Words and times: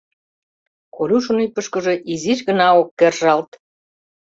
—Колюшын 0.95 1.37
ӱпышкыжӧ 1.45 1.93
изиш 2.13 2.39
гына 2.47 2.67
ок 2.79 2.89
кержалт. 2.99 3.49